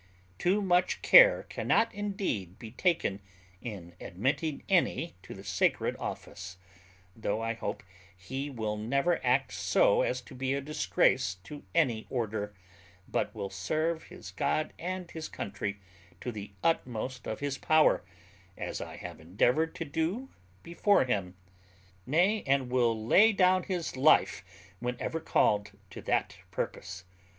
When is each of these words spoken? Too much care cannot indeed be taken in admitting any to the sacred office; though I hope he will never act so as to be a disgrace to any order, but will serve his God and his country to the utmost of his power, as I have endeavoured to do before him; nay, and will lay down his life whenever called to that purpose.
Too 0.39 0.63
much 0.63 1.03
care 1.03 1.43
cannot 1.43 1.93
indeed 1.93 2.57
be 2.57 2.71
taken 2.71 3.21
in 3.61 3.93
admitting 4.01 4.63
any 4.67 5.13
to 5.21 5.35
the 5.35 5.43
sacred 5.43 5.95
office; 5.99 6.57
though 7.15 7.39
I 7.39 7.53
hope 7.53 7.83
he 8.17 8.49
will 8.49 8.77
never 8.77 9.23
act 9.23 9.53
so 9.53 10.01
as 10.01 10.19
to 10.21 10.33
be 10.33 10.55
a 10.55 10.59
disgrace 10.61 11.35
to 11.43 11.61
any 11.75 12.07
order, 12.09 12.55
but 13.07 13.35
will 13.35 13.51
serve 13.51 14.05
his 14.05 14.31
God 14.31 14.73
and 14.79 15.11
his 15.11 15.29
country 15.29 15.79
to 16.19 16.31
the 16.31 16.53
utmost 16.63 17.27
of 17.27 17.39
his 17.39 17.59
power, 17.59 18.03
as 18.57 18.81
I 18.81 18.95
have 18.95 19.19
endeavoured 19.19 19.75
to 19.75 19.85
do 19.85 20.29
before 20.63 21.05
him; 21.05 21.37
nay, 22.07 22.41
and 22.47 22.71
will 22.71 23.05
lay 23.05 23.33
down 23.33 23.61
his 23.65 23.95
life 23.95 24.43
whenever 24.79 25.19
called 25.19 25.73
to 25.91 26.01
that 26.01 26.37
purpose. 26.49 27.03